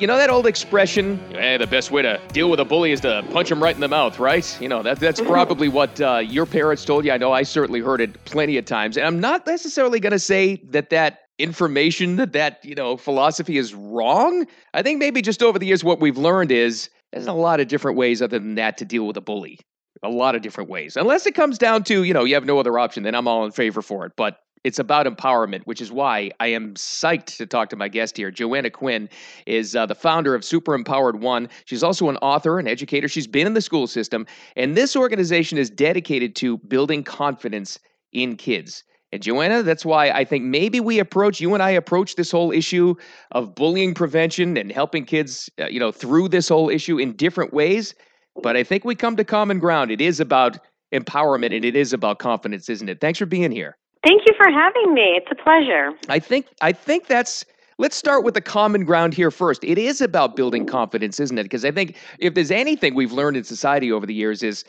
[0.00, 3.00] you know that old expression, hey, the best way to deal with a bully is
[3.00, 4.60] to punch him right in the mouth, right?
[4.60, 7.10] You know, that, that's probably what uh, your parents told you.
[7.10, 8.96] I know I certainly heard it plenty of times.
[8.96, 13.58] And I'm not necessarily going to say that that information, that that, you know, philosophy
[13.58, 14.46] is wrong.
[14.72, 17.68] I think maybe just over the years, what we've learned is there's a lot of
[17.68, 19.58] different ways other than that to deal with a bully.
[20.04, 20.96] A lot of different ways.
[20.96, 23.44] Unless it comes down to, you know, you have no other option, then I'm all
[23.44, 24.12] in favor for it.
[24.16, 28.16] But it's about empowerment, which is why I am psyched to talk to my guest
[28.16, 28.30] here.
[28.30, 29.08] Joanna Quinn
[29.46, 31.48] is uh, the founder of Super Empowered One.
[31.64, 33.08] She's also an author, an educator.
[33.08, 37.78] She's been in the school system, and this organization is dedicated to building confidence
[38.12, 38.84] in kids.
[39.10, 42.52] And Joanna, that's why I think maybe we approach you and I approach this whole
[42.52, 42.94] issue
[43.32, 47.54] of bullying prevention and helping kids, uh, you know, through this whole issue in different
[47.54, 47.94] ways.
[48.42, 49.90] But I think we come to common ground.
[49.90, 50.58] It is about
[50.92, 53.00] empowerment and it is about confidence, isn't it?
[53.00, 53.78] Thanks for being here.
[54.04, 55.20] Thank you for having me.
[55.20, 55.92] It's a pleasure.
[56.08, 57.44] I think I think that's
[57.78, 59.64] let's start with the common ground here first.
[59.64, 61.44] It is about building confidence, isn't it?
[61.44, 64.64] Because I think if there's anything we've learned in society over the years is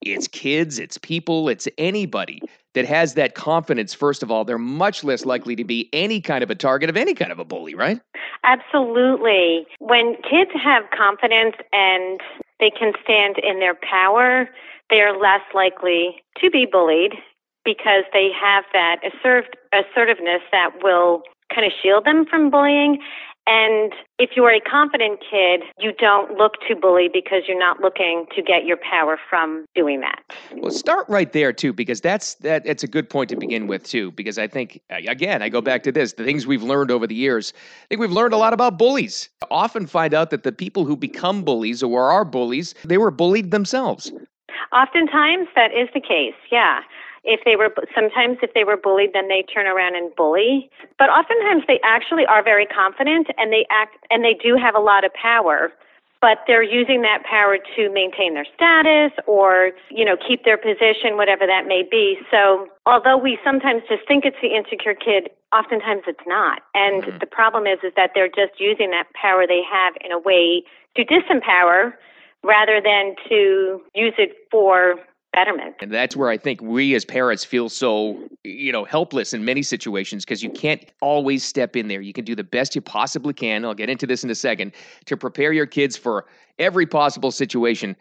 [0.00, 2.42] it's kids, it's people, it's anybody
[2.74, 3.94] that has that confidence.
[3.94, 6.96] First of all, they're much less likely to be any kind of a target of
[6.96, 8.00] any kind of a bully, right?
[8.42, 9.66] Absolutely.
[9.78, 12.20] When kids have confidence and
[12.60, 14.48] they can stand in their power,
[14.90, 17.14] they are less likely to be bullied
[17.64, 21.22] because they have that assert- assertiveness that will
[21.54, 22.98] kind of shield them from bullying.
[23.46, 28.24] And if you're a confident kid, you don't look to bully because you're not looking
[28.34, 30.22] to get your power from doing that.
[30.56, 32.62] Well, start right there too, because that's that.
[32.64, 35.82] It's a good point to begin with too, because I think again, I go back
[35.82, 37.52] to this: the things we've learned over the years.
[37.56, 39.28] I think we've learned a lot about bullies.
[39.42, 43.10] I often find out that the people who become bullies or are bullies, they were
[43.10, 44.10] bullied themselves.
[44.72, 46.34] Oftentimes, that is the case.
[46.50, 46.80] Yeah
[47.24, 50.70] if they were sometimes if they were bullied then they turn around and bully.
[50.98, 54.80] But oftentimes they actually are very confident and they act and they do have a
[54.80, 55.72] lot of power
[56.24, 61.18] but they're using that power to maintain their status or you know keep their position
[61.18, 62.16] whatever that may be.
[62.30, 66.62] So although we sometimes just think it's the insecure kid oftentimes it's not.
[66.72, 67.18] And mm-hmm.
[67.18, 70.64] the problem is is that they're just using that power they have in a way
[70.96, 71.92] to disempower
[72.42, 74.96] rather than to use it for
[75.34, 75.74] betterment.
[75.80, 79.62] And that's where I think we as parents feel so, you know, helpless in many
[79.62, 82.00] situations because you can't always step in there.
[82.00, 83.64] You can do the best you possibly can.
[83.64, 84.72] I'll get into this in a second
[85.06, 86.26] to prepare your kids for
[86.58, 87.96] every possible situation.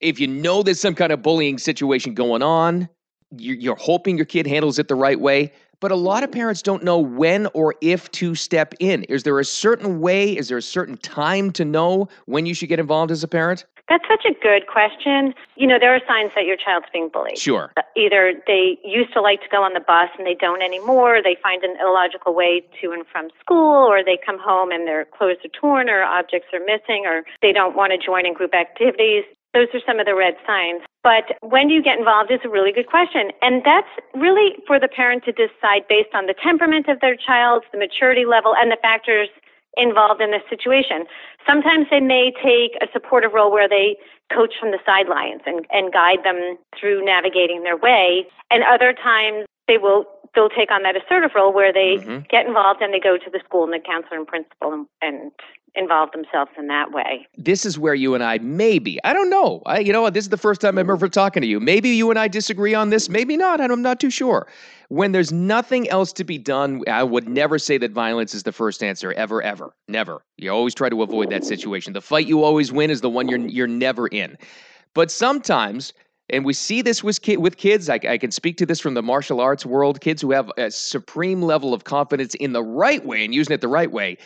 [0.00, 2.88] If you know there's some kind of bullying situation going on,
[3.36, 5.52] you're hoping your kid handles it the right way.
[5.80, 9.04] But a lot of parents don't know when or if to step in.
[9.04, 10.36] Is there a certain way?
[10.36, 13.64] Is there a certain time to know when you should get involved as a parent?
[13.90, 15.34] That's such a good question.
[15.56, 17.36] You know, there are signs that your child's being bullied.
[17.36, 17.72] Sure.
[17.76, 21.18] Uh, either they used to like to go on the bus and they don't anymore,
[21.22, 25.06] they find an illogical way to and from school, or they come home and their
[25.06, 28.54] clothes are torn or objects are missing, or they don't want to join in group
[28.54, 29.24] activities.
[29.52, 30.82] Those are some of the red signs.
[31.02, 33.32] But when do you get involved is a really good question.
[33.42, 37.64] And that's really for the parent to decide based on the temperament of their child,
[37.72, 39.28] the maturity level, and the factors
[39.76, 41.04] involved in this situation.
[41.46, 43.96] Sometimes they may take a supportive role where they
[44.32, 48.26] coach from the sidelines and, and guide them through navigating their way.
[48.50, 52.24] And other times they will they'll take on that assertive role where they mm-hmm.
[52.30, 55.32] get involved and they go to the school and the counselor and principal and, and
[55.74, 57.26] involve themselves in that way.
[57.36, 59.62] This is where you and I maybe, I don't know.
[59.66, 61.60] I you know what, this is the first time I'm ever talking to you.
[61.60, 63.60] Maybe you and I disagree on this, maybe not.
[63.60, 64.48] I'm not too sure.
[64.88, 68.52] When there's nothing else to be done, I would never say that violence is the
[68.52, 69.74] first answer ever ever.
[69.88, 70.24] Never.
[70.36, 71.92] You always try to avoid that situation.
[71.92, 74.36] The fight you always win is the one you're you're never in.
[74.94, 75.92] But sometimes
[76.32, 77.88] and we see this with, with kids.
[77.88, 80.00] I, I, can speak to this from the martial arts world.
[80.00, 83.60] Kids who have a supreme level of confidence in the right way and using it
[83.60, 84.16] the right way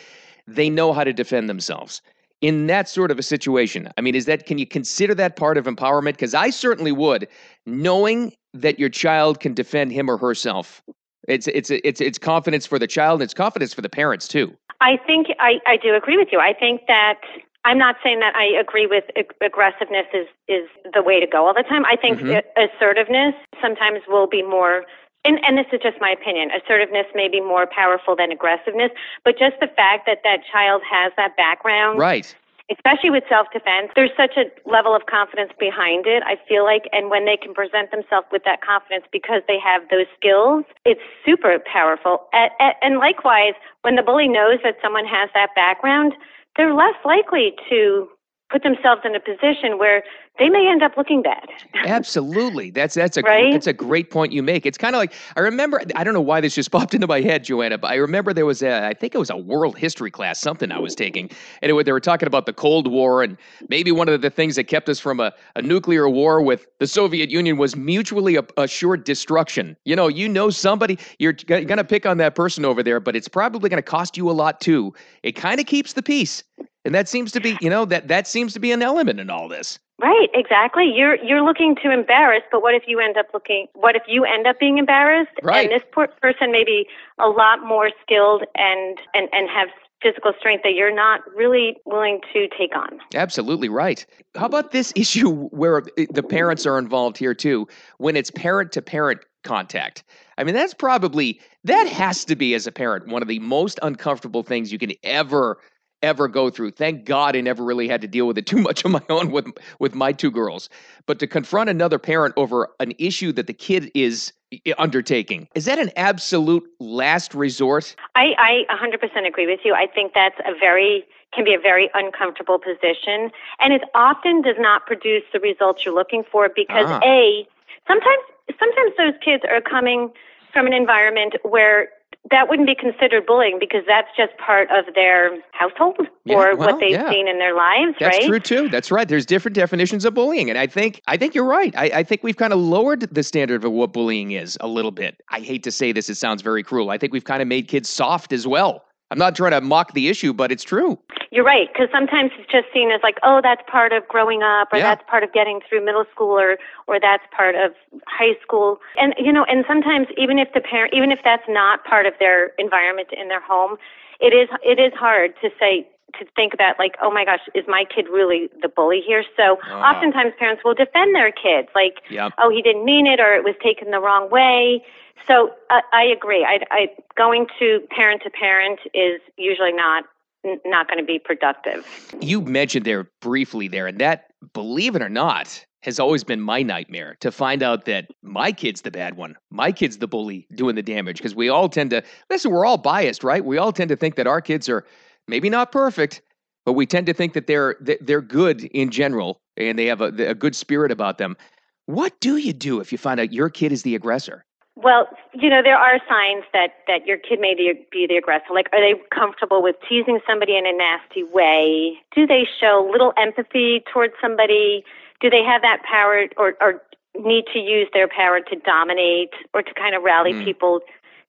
[0.47, 2.01] they know how to defend themselves
[2.41, 3.89] in that sort of a situation.
[3.97, 6.13] I mean is that can you consider that part of empowerment?
[6.13, 7.27] Because i certainly would
[7.65, 10.83] knowing that your child can defend him or herself.
[11.27, 14.55] It's it's it's it's confidence for the child and it's confidence for the parents too.
[14.81, 16.39] I think i i do agree with you.
[16.39, 17.21] I think that
[17.65, 21.47] I'm not saying that I agree with ag- aggressiveness is, is the way to go
[21.47, 21.83] all the time.
[21.85, 22.39] I think mm-hmm.
[22.55, 24.83] assertiveness sometimes will be more
[25.25, 28.91] and, and this is just my opinion, assertiveness may be more powerful than aggressiveness,
[29.25, 31.97] but just the fact that that child has that background.
[31.97, 32.29] Right.
[32.71, 36.89] Especially with self defense, there's such a level of confidence behind it, I feel like.
[36.93, 41.01] And when they can present themselves with that confidence because they have those skills, it's
[41.25, 42.25] super powerful.
[42.33, 42.49] And,
[42.81, 46.13] and likewise, when the bully knows that someone has that background,
[46.57, 48.07] they're less likely to
[48.51, 50.03] put themselves in a position where
[50.37, 51.47] they may end up looking bad.
[51.85, 52.69] Absolutely.
[52.69, 53.51] That's that's a Right?
[53.51, 54.65] that's a great point you make.
[54.65, 57.21] It's kind of like I remember I don't know why this just popped into my
[57.21, 60.11] head, Joanna, but I remember there was a I think it was a world history
[60.11, 61.29] class something I was taking
[61.61, 63.37] and it, they were talking about the Cold War and
[63.69, 66.87] maybe one of the things that kept us from a, a nuclear war with the
[66.87, 69.75] Soviet Union was mutually a- assured destruction.
[69.85, 73.15] You know, you know somebody you're going to pick on that person over there, but
[73.15, 74.93] it's probably going to cost you a lot too.
[75.23, 76.43] It kind of keeps the peace.
[76.85, 79.29] And that seems to be, you know, that that seems to be an element in
[79.29, 79.79] all this.
[79.99, 80.91] Right, exactly.
[80.93, 83.67] You're you're looking to embarrass, but what if you end up looking?
[83.73, 85.31] What if you end up being embarrassed?
[85.41, 85.69] Right.
[85.69, 86.85] And this poor person may be
[87.17, 89.69] a lot more skilled and and and have
[90.01, 92.99] physical strength that you're not really willing to take on.
[93.15, 94.05] Absolutely right.
[94.35, 97.67] How about this issue where the parents are involved here too,
[97.97, 100.03] when it's parent to parent contact?
[100.37, 103.79] I mean, that's probably, that has to be, as a parent, one of the most
[103.81, 105.57] uncomfortable things you can ever
[106.05, 106.71] ever go through.
[106.71, 109.31] Thank God I never really had to deal with it too much on my own
[109.31, 109.47] with
[109.79, 110.69] with my two girls.
[111.05, 114.31] But to confront another parent over an issue that the kid is
[114.77, 117.95] undertaking, is that an absolute last resort?
[118.15, 119.73] I, I 100% agree with you.
[119.73, 121.03] I think that's a very
[121.33, 123.29] can be a very uncomfortable position,
[123.59, 127.01] and it often does not produce the results you're looking for because Ah.
[127.03, 127.45] a
[127.87, 128.23] sometimes
[128.57, 130.11] sometimes those kids are coming
[130.53, 131.89] from an environment where
[132.31, 136.71] that wouldn't be considered bullying because that's just part of their household Yeah, or well,
[136.71, 137.09] what they've yeah.
[137.09, 138.29] seen in their lives, That's right?
[138.31, 138.69] That's true too.
[138.69, 139.07] That's right.
[139.07, 141.73] There's different definitions of bullying, and I think I think you're right.
[141.77, 144.91] I, I think we've kind of lowered the standard of what bullying is a little
[144.91, 145.21] bit.
[145.29, 146.89] I hate to say this; it sounds very cruel.
[146.89, 148.84] I think we've kind of made kids soft as well.
[149.15, 150.99] I'm not trying to mock the issue, but it's true.
[151.31, 154.73] You're right, because sometimes it's just seen as like, oh, that's part of growing up,
[154.73, 154.93] or Yeah.
[154.93, 156.57] that's part of getting through middle school, or
[156.87, 157.71] or that's part of
[158.07, 158.81] high school.
[158.97, 162.13] And you know, and sometimes even if the parent, even if that's not part of
[162.19, 163.77] their environment in their home,
[164.19, 165.87] it is it is hard to say
[166.19, 169.23] to think about like, oh my gosh, is my kid really the bully here?
[169.37, 169.93] So Ah.
[169.95, 172.33] oftentimes parents will defend their kids, like, Yep.
[172.37, 174.83] oh, he didn't mean it, or it was taken the wrong way.
[175.27, 176.43] So uh, I agree.
[176.43, 180.03] I, I going to parent to parent is usually not
[180.45, 181.85] n- not going to be productive.
[182.21, 186.61] You mentioned there briefly there, and that, believe it or not, has always been my
[186.63, 189.35] nightmare to find out that my kid's the bad one.
[189.51, 192.77] My kid's the bully doing the damage because we all tend to listen, we're all
[192.77, 193.45] biased, right?
[193.45, 194.83] We all tend to think that our kids are
[195.27, 196.21] maybe not perfect,
[196.65, 200.29] but we tend to think that they're they're good in general and they have a,
[200.29, 201.37] a good spirit about them.
[201.85, 204.45] What do you do if you find out your kid is the aggressor?
[204.77, 208.53] Well, you know, there are signs that that your kid may be, be the aggressor.
[208.53, 211.99] Like, are they comfortable with teasing somebody in a nasty way?
[212.13, 214.83] Do they show little empathy towards somebody?
[215.21, 216.81] Do they have that power or, or
[217.17, 220.43] need to use their power to dominate or to kind of rally Mm.
[220.43, 220.81] people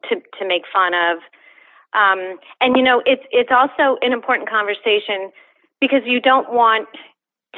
[0.09, 1.19] to to make fun of?
[1.97, 5.33] Um, and you know, it's it's also an important conversation
[5.81, 6.89] because you don't want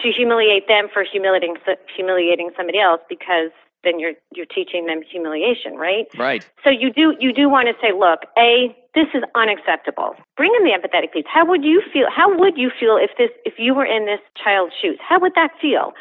[0.03, 1.57] to humiliate them for humiliating
[1.95, 3.51] humiliating somebody else because
[3.85, 6.07] then you're you're teaching them humiliation, right?
[6.17, 6.49] Right.
[6.65, 10.15] So you do you do want to say, look, a this is unacceptable.
[10.37, 11.27] Bring in the empathetic piece.
[11.33, 12.07] How would you feel?
[12.15, 14.99] How would you feel if this if you were in this child's shoes?
[15.01, 15.93] How would that feel?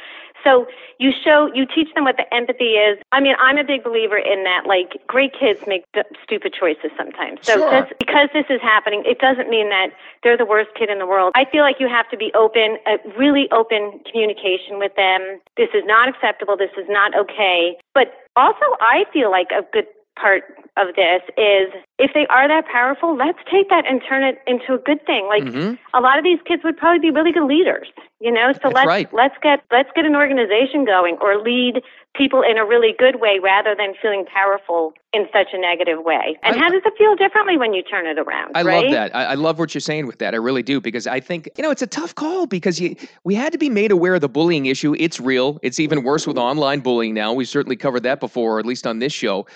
[0.48, 0.66] So
[0.98, 2.98] you show you teach them what the empathy is.
[3.12, 4.64] I mean, I'm a big believer in that.
[4.66, 5.84] Like great kids make
[6.24, 7.40] stupid choices sometimes.
[7.44, 7.70] So Sure.
[7.70, 9.92] this, because this is happening, it doesn't mean that
[10.24, 11.34] they're the worst kid in the world.
[11.36, 15.42] I feel like you have to be open, a really open communication with them.
[15.58, 16.56] This is not acceptable.
[16.56, 17.76] This is not okay.
[17.94, 19.86] But also, I feel like a good
[20.19, 20.44] part
[20.78, 24.74] of this is if they are that powerful, let's take that and turn it into
[24.74, 25.25] a good thing.
[25.28, 25.78] Like Mhm.
[25.94, 27.88] a lot of these kids would probably be really good leaders,
[28.20, 28.51] you know.
[28.53, 29.13] So That's let's right.
[29.13, 31.82] let's get let's get an organization going or lead
[32.15, 36.38] people in a really good way rather than feeling powerful in such a negative way.
[36.44, 38.51] And I- how does it feel differently when you turn it around?
[38.56, 38.84] I right?
[38.84, 39.15] love that.
[39.15, 40.34] I, I love what you're saying with that.
[40.34, 43.34] I really do because I think you know it's a tough call because you we
[43.34, 44.96] had to be made aware of the bullying issue.
[45.00, 45.60] It's real.
[45.63, 47.34] It's even worse with online bullying now.
[47.34, 49.48] We've certainly covered that before, or at least on this show.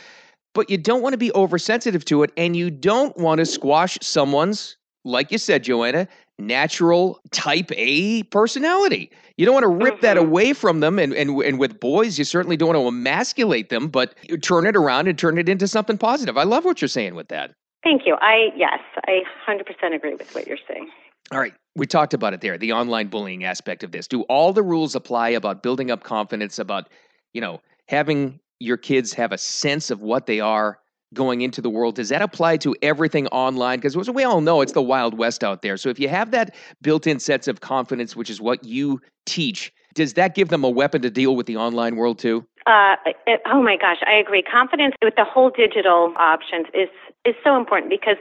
[0.53, 3.97] But you don't want to be oversensitive to it, and you don't want to squash
[4.01, 9.11] someone's, like you said, Joanna, natural type A personality.
[9.37, 10.21] You don't want to rip that Mhm.
[10.21, 10.99] away from them.
[10.99, 14.65] And, and and with boys, you certainly don't want to emasculate them, but you turn
[14.65, 16.37] it around and turn it into something positive.
[16.37, 17.53] I love what you're saying with that.
[17.83, 18.17] Thank you.
[18.21, 20.89] I yes, I 100% agree with what you're saying.
[21.31, 21.53] All right.
[21.75, 24.05] We talked about it there, the online bullying aspect of this.
[24.05, 26.89] Do all the rules apply about building up confidence, about,
[27.33, 30.79] you know, having your kids have a sense of what they are
[31.13, 31.95] going into the world?
[31.95, 33.79] Does that apply to everything online?
[33.79, 35.77] Because we all know, it's the Wild West out there.
[35.77, 39.73] So if you have that built in sense of confidence, which is what you teach,
[39.93, 42.45] does that give them a weapon to deal with the online world too?
[42.65, 42.95] Uh,
[43.27, 44.43] it, oh my gosh, I agree.
[44.43, 46.89] Confidence with the whole digital options is
[47.25, 48.17] is so important because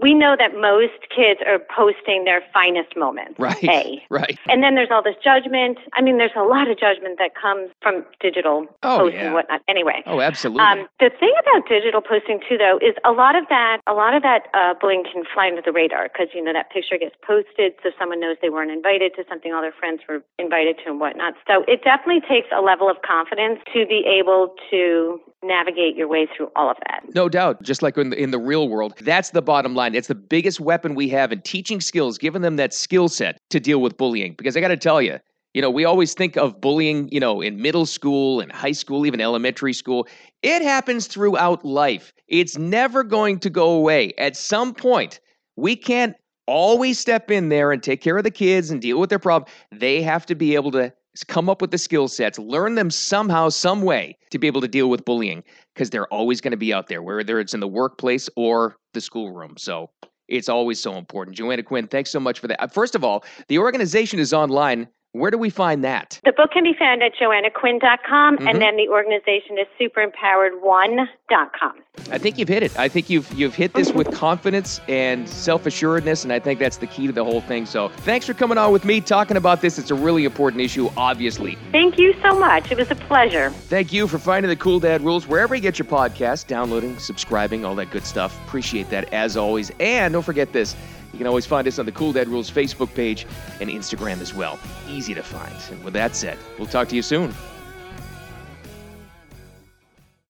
[0.00, 3.38] we know that most kids are posting their finest moments.
[3.38, 3.64] Right.
[3.64, 4.02] A.
[4.10, 4.38] Right.
[4.48, 5.78] And then there's all this judgment.
[5.94, 9.26] I mean, there's a lot of judgment that comes from digital Oh, posts yeah.
[9.26, 9.62] and whatnot.
[9.68, 10.02] Anyway.
[10.06, 10.64] Oh, absolutely.
[10.64, 14.14] Um, the thing about digital posting too, though, is a lot of that, a lot
[14.14, 17.16] of that uh, bullying can fly under the radar because you know that picture gets
[17.26, 20.90] posted, so someone knows they weren't invited to something all their friends were invited to
[20.90, 21.34] and whatnot.
[21.46, 26.26] So it definitely takes a level of confidence to be able to navigate your way
[26.36, 27.02] through all of that.
[27.14, 27.62] No doubt.
[27.62, 29.85] Just like in the, in the real world, that's the bottom line.
[29.94, 33.60] It's the biggest weapon we have in teaching skills, giving them that skill set to
[33.60, 34.34] deal with bullying.
[34.36, 35.18] Because I got to tell you,
[35.54, 39.06] you know, we always think of bullying, you know, in middle school and high school,
[39.06, 40.06] even elementary school.
[40.42, 42.12] It happens throughout life.
[42.28, 44.12] It's never going to go away.
[44.18, 45.20] At some point,
[45.56, 46.14] we can't
[46.46, 49.50] always step in there and take care of the kids and deal with their problem.
[49.72, 50.92] They have to be able to
[51.24, 54.68] come up with the skill sets, learn them somehow, some way to be able to
[54.68, 55.42] deal with bullying
[55.74, 59.00] because they're always going to be out there, whether it's in the workplace or the
[59.00, 59.54] schoolroom.
[59.56, 59.90] So
[60.28, 61.36] it's always so important.
[61.36, 62.62] Joanna Quinn, thanks so much for that.
[62.62, 64.88] Uh, First of all, the organization is online.
[65.16, 66.20] Where do we find that?
[66.26, 68.50] The book can be found at joannaquinn.com, Mhm.
[68.50, 71.72] and then the organization is superempowered1.com.
[72.12, 72.78] I think you've hit it.
[72.78, 76.86] I think you've you've hit this with confidence and self-assuredness, and I think that's the
[76.86, 77.64] key to the whole thing.
[77.64, 79.78] So thanks for coming on with me, talking about this.
[79.78, 81.56] It's a really important issue, obviously.
[81.72, 82.70] Thank you so much.
[82.70, 83.48] It was a pleasure.
[83.70, 87.64] Thank you for finding the Cool Dad Rules wherever you get your podcast, downloading, subscribing,
[87.64, 88.38] all that good stuff.
[88.46, 89.72] Appreciate that as always.
[89.80, 90.76] And don't forget this
[91.16, 93.26] you can always find us on the Cool Dad Rules Facebook page
[93.58, 94.58] and Instagram as well.
[94.86, 95.54] Easy to find.
[95.70, 97.32] And with that said, we'll talk to you soon.